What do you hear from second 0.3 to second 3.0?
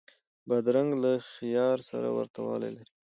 بادرنګ له خیار سره ورته والی لري.